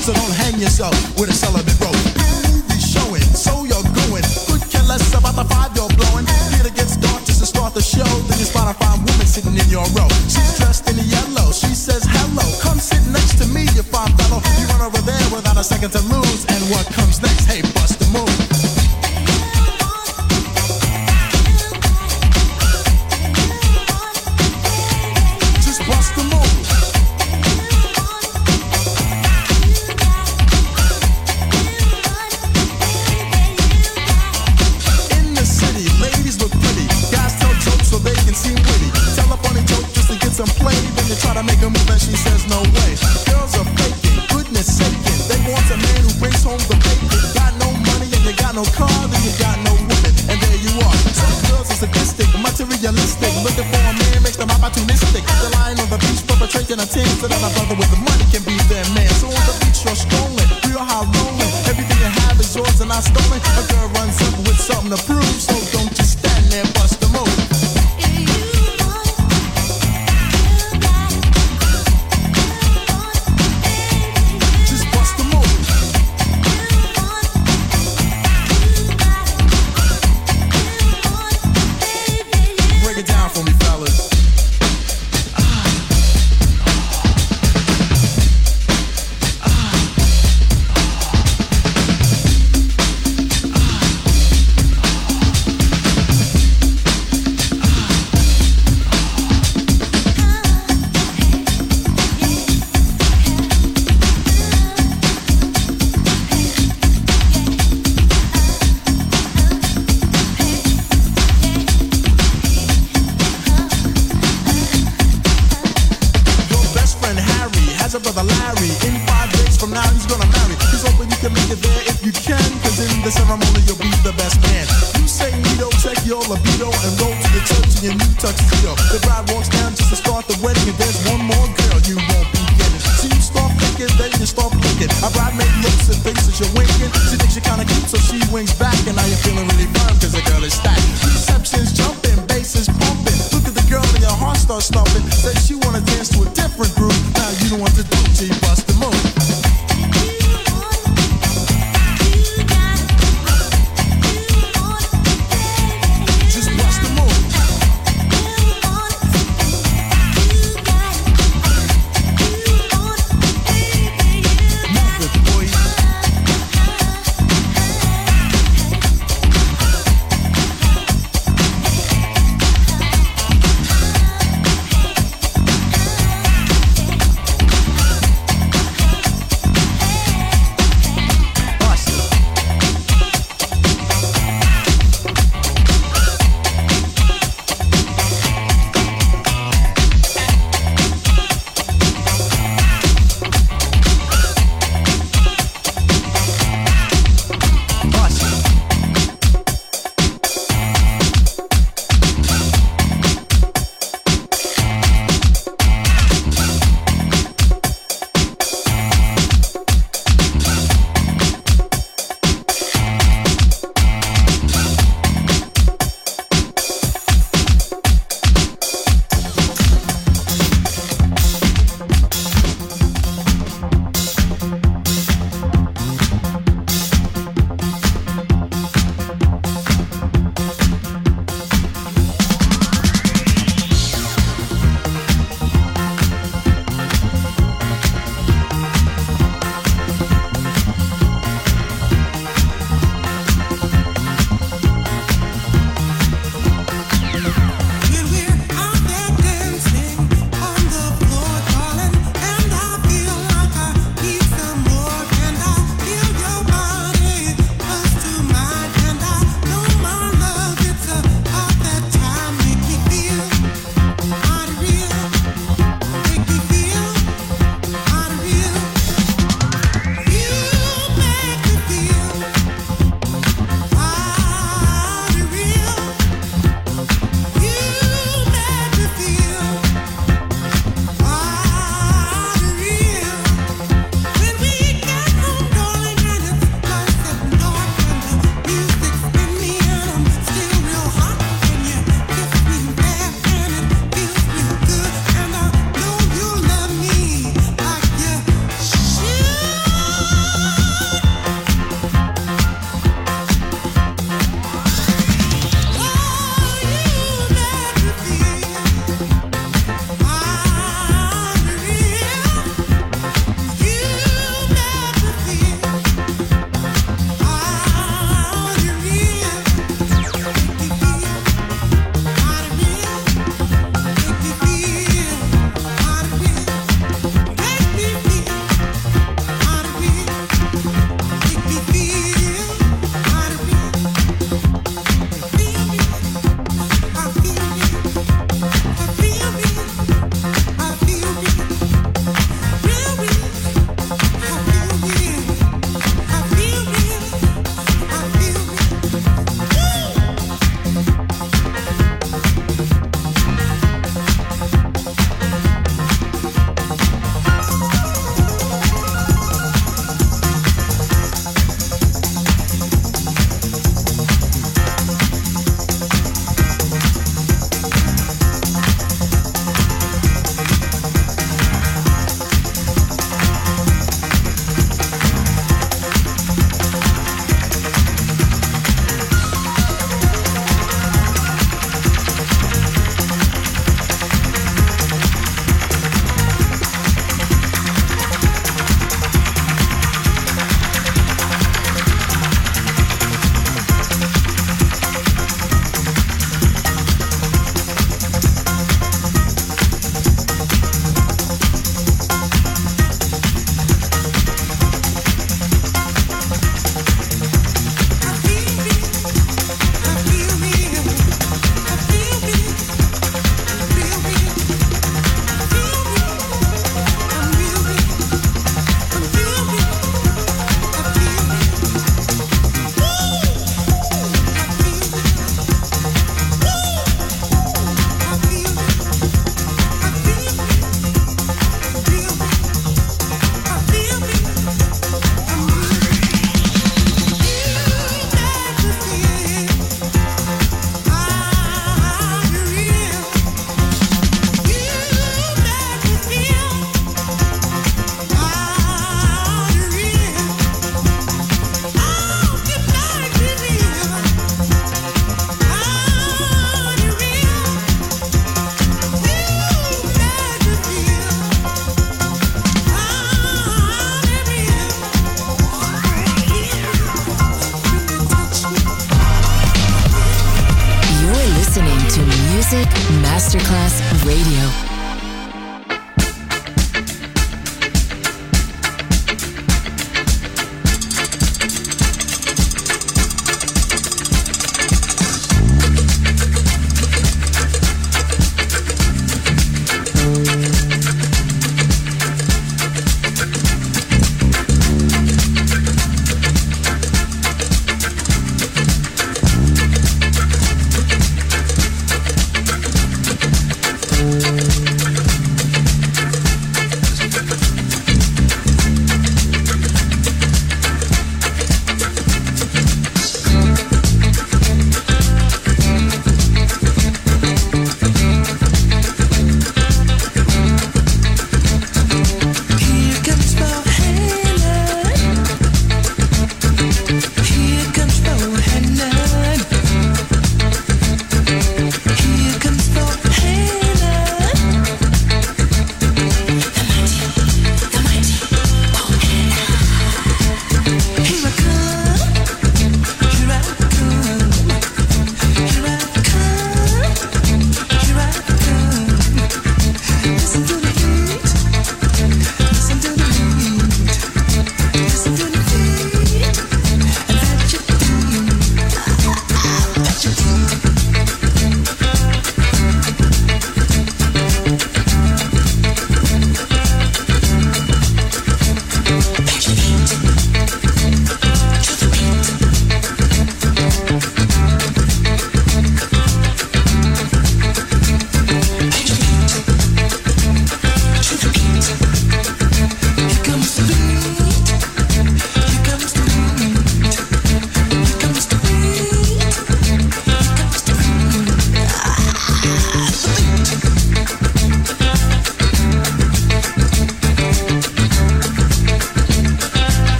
So 0.00 0.14
don't 0.14 0.32
hang 0.32 0.58
yourself 0.58 0.94
with 1.20 1.28
a 1.28 1.32
celibate 1.32 1.69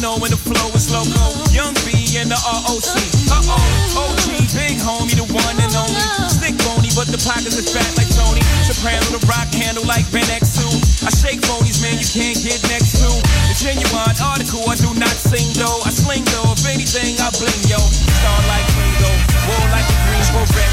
Know 0.00 0.18
when 0.18 0.30
the 0.30 0.40
flow 0.40 0.68
is 0.74 0.90
loco. 0.92 1.32
Young 1.52 1.72
B 1.86 1.94
and 2.20 2.28
the 2.28 2.36
ROC. 2.36 2.96
Uh 3.32 3.40
oh, 3.48 4.08
OG, 4.08 4.52
big 4.52 4.76
homie, 4.80 5.16
the 5.16 5.24
one 5.30 5.56
and 5.56 5.72
only. 5.72 6.00
Stick 6.28 6.56
bony, 6.64 6.90
but 6.92 7.08
the 7.08 7.20
pockets 7.20 7.56
are 7.56 7.68
fat 7.70 7.88
like 7.96 8.10
Tony. 8.12 8.42
Soprano, 8.66 9.04
the 9.14 9.22
rock 9.30 9.48
handle 9.54 9.84
like 9.88 10.04
Ben 10.12 10.26
X2. 10.28 11.06
I 11.06 11.10
shake 11.12 11.40
phonies, 11.44 11.80
man, 11.80 11.96
you 11.96 12.08
can't 12.08 12.36
get 12.40 12.60
next 12.68 12.98
to. 13.00 13.08
The 13.48 13.56
genuine 13.56 14.16
article, 14.20 14.64
I 14.68 14.76
do 14.76 14.90
not 14.96 15.12
sing 15.12 15.48
though. 15.56 15.80
I 15.86 15.90
sling 15.92 16.24
though, 16.34 16.52
if 16.52 16.66
anything, 16.68 17.16
I 17.22 17.32
bling 17.38 17.62
yo. 17.70 17.80
Star 17.80 18.40
like 18.52 18.66
Ringo, 18.76 19.12
war 19.48 19.64
like 19.72 19.86
a 19.86 19.96
Greensboro 20.10 20.44
wreck. 20.56 20.72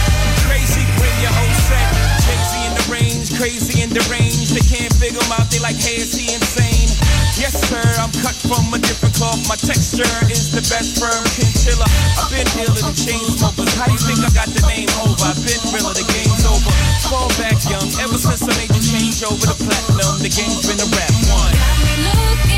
Crazy, 0.49 0.83
bring 0.99 1.15
your 1.23 1.31
whole 1.31 1.55
set. 1.69 1.87
Crazy 2.27 2.59
in 2.65 2.73
the 2.75 2.85
range, 2.91 3.27
crazy 3.39 3.75
in 3.83 3.89
the 3.93 4.03
range. 4.11 4.51
They 4.51 4.65
can't 4.65 4.91
figure 4.99 5.21
him 5.21 5.33
out, 5.37 5.47
they 5.47 5.59
like, 5.63 5.79
hey, 5.79 6.01
is 6.01 6.11
he 6.11 6.33
insane? 6.33 6.91
Yes, 7.33 7.57
sir, 7.65 7.81
I'm 7.97 8.13
cut 8.21 8.37
from 8.45 8.69
a 8.73 8.79
different 8.79 9.15
cloth. 9.17 9.41
My 9.49 9.57
texture 9.57 10.05
is 10.29 10.53
the 10.53 10.61
best 10.69 11.01
firm 11.01 11.25
chinchilla. 11.33 11.89
I've 12.13 12.29
been 12.29 12.45
dealing 12.53 12.77
with 12.85 12.93
chain 12.93 13.25
smokers. 13.25 13.73
How 13.73 13.89
you 13.89 13.97
think 13.97 14.21
I 14.21 14.29
got 14.37 14.53
the 14.53 14.61
name 14.69 14.85
over? 15.01 15.17
I've 15.25 15.41
been 15.41 15.57
realer, 15.73 15.97
the 15.97 16.05
game's 16.13 16.45
over. 16.45 16.69
Fall 17.09 17.33
back 17.41 17.57
young, 17.65 17.89
ever 18.05 18.21
since 18.21 18.45
I 18.45 18.53
made 18.61 18.69
the 18.69 18.81
change 18.85 19.25
over 19.25 19.49
the 19.49 19.57
platinum, 19.57 20.21
the 20.21 20.29
game's 20.29 20.61
been 20.61 20.77
a 20.77 20.87
rap 20.93 21.13
one. 21.33 21.53
Got 21.57 21.77
me 21.81 21.93
looking 22.05 22.52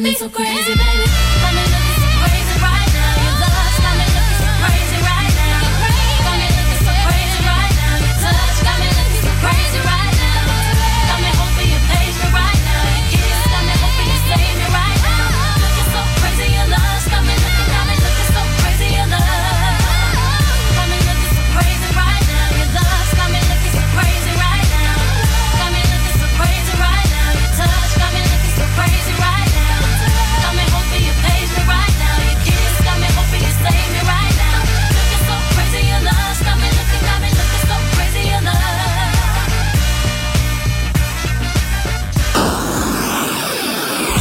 me, 0.00 0.14
so 0.14 0.28
crazy, 0.28 0.74
baby. 0.74 0.97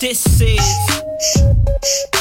This 0.00 0.40
is 0.40 0.58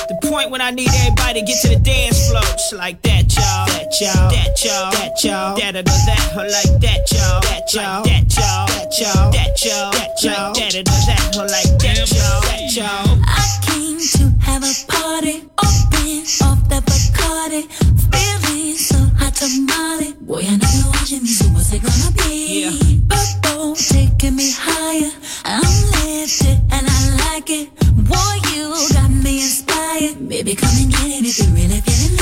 the 0.10 0.18
point 0.24 0.50
when 0.50 0.62
I 0.62 0.72
need 0.72 0.90
everybody 0.90 1.42
to 1.42 1.46
get 1.46 1.62
to 1.62 1.70
the 1.70 1.76
dance 1.76 2.28
floor. 2.28 2.42
Just 2.42 2.74
like 2.74 3.00
that, 3.04 3.30
y'all. 3.38 3.68
That, 3.70 3.94
y'all. 4.02 4.32
That, 4.34 4.66
y'all. 4.66 4.90
That, 4.90 5.24
y'all. 5.24 5.56
That, 5.56 5.76
or 5.76 5.84
that, 5.86 6.34
or 6.34 6.50
like 6.50 6.82
that, 6.82 7.06
y'all. 7.14 7.40
That, 7.46 7.70
y'all. 7.72 8.02
That, 8.02 8.34
y'all. 8.34 8.66
That, 8.66 8.98
y'all. 8.98 9.30
That, 9.30 9.62
y'all. 9.62 9.92
That, 9.94 10.24
y'all. 10.24 10.54
That, 10.58 10.74
or 10.74 10.84
that, 11.06 11.38
or 11.38 11.46
like 11.46 11.70
that, 11.78 12.02
y'all. 12.10 12.42
That, 12.50 12.66
y'all. 12.74 13.22
I 13.30 13.46
came 13.70 14.02
to 14.02 14.26
have 14.42 14.66
a 14.66 14.74
party. 14.90 15.46
Open 15.62 16.26
off 16.50 16.58
the 16.74 16.82
Bacardi. 16.82 17.70
Feeling 18.10 18.74
so 18.74 18.98
hot 19.22 19.36
tamale. 19.38 20.18
Boy, 20.26 20.42
I 20.50 20.58
know 20.58 20.66
you're 20.74 20.90
watching 20.98 21.22
me, 21.22 21.30
so 21.30 21.46
what's 21.54 21.72
it 21.72 21.84
gonna 21.86 22.10
be? 22.26 22.74
Yeah 22.74 23.47
taking 23.78 24.36
me 24.36 24.52
higher. 24.52 25.12
I'm 25.46 25.62
lifted 25.62 26.58
and 26.72 26.88
I 26.90 27.32
like 27.32 27.50
it. 27.50 27.70
Boy, 28.10 28.36
you 28.54 28.74
got 28.94 29.10
me 29.10 29.38
inspired. 29.38 30.28
Baby, 30.28 30.56
come 30.56 30.76
and 30.82 30.92
get 30.92 31.06
it 31.06 31.26
if 31.26 31.38
you 31.38 31.54
really 31.54 31.82
feeling 31.82 32.16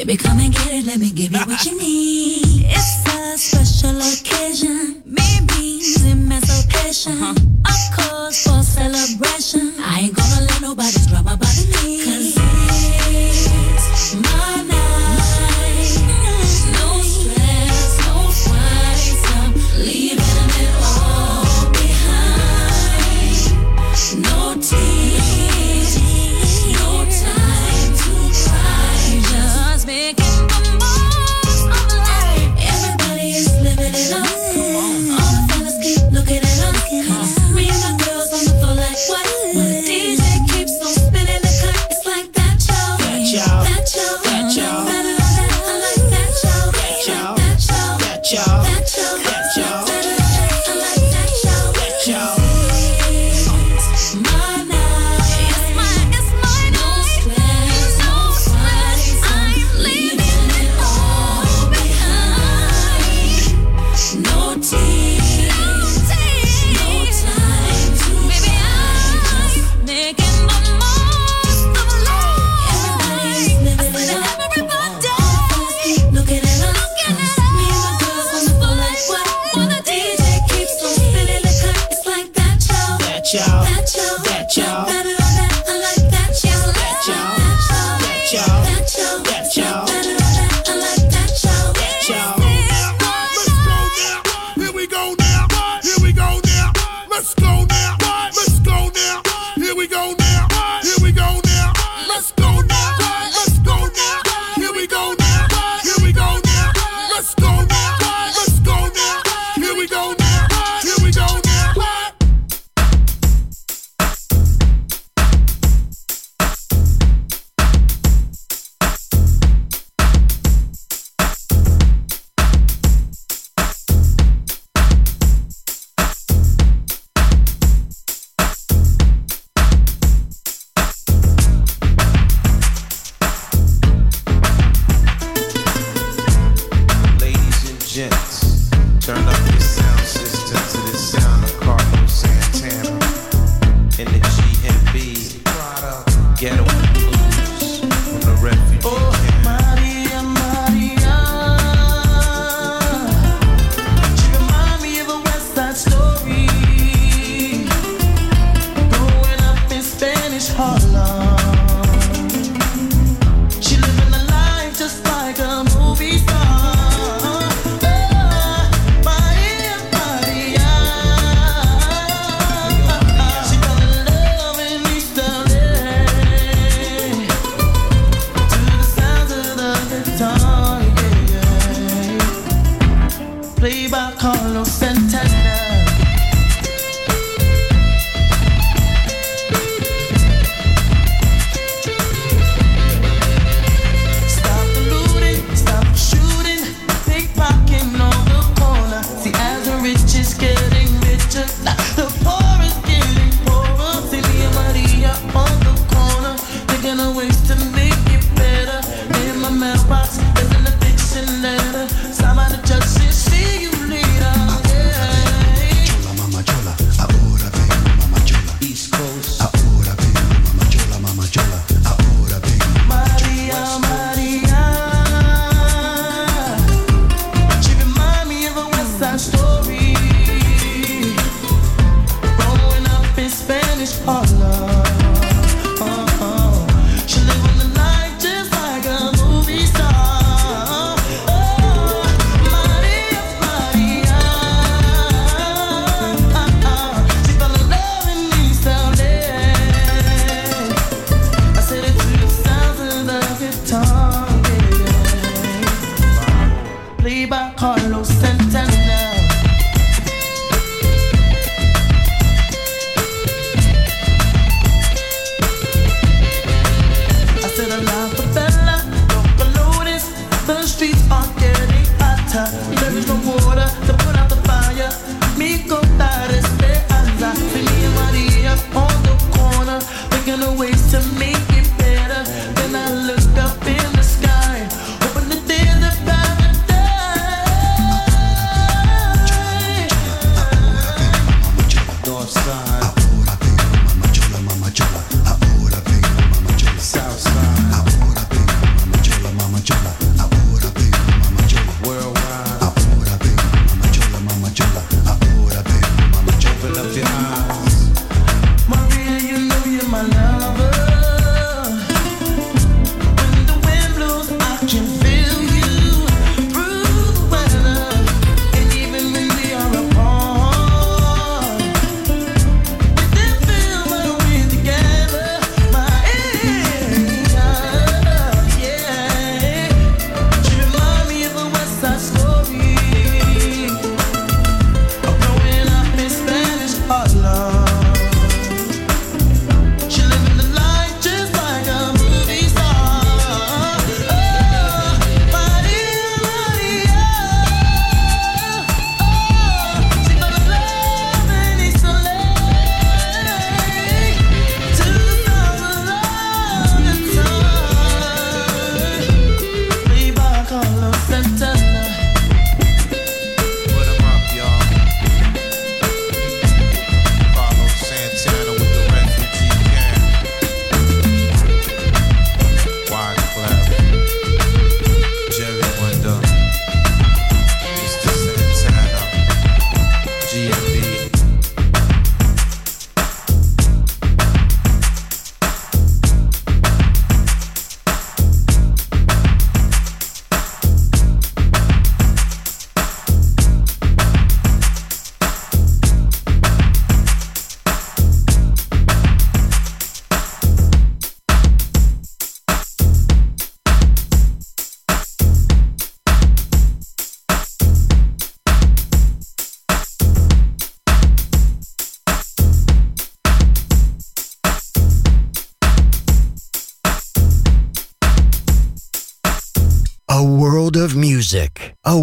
Baby, 0.00 0.16
come 0.16 0.40
and 0.40 0.50
get 0.50 0.68
it, 0.68 0.86
let 0.86 0.98
me 0.98 1.10
give 1.10 1.30
you 1.30 1.40
what 1.40 1.62
you 1.66 1.78
need. 1.78 2.64
It's 2.70 3.06
a 3.06 3.36
special 3.36 4.00
occasion, 4.00 5.02
maybe 5.04 5.82
emancipation, 6.10 7.20
uh-huh. 7.20 7.34
of 7.68 8.08
course 8.08 8.44
for 8.44 8.62
celebration. 8.62 9.74
I 9.78 10.04
ain't 10.04 10.19